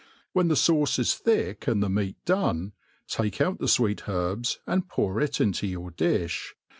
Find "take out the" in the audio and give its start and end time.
3.07-3.67